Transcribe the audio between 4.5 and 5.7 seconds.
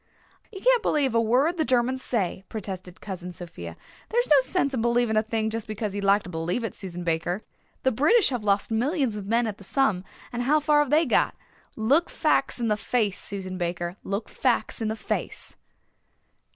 in believing a thing just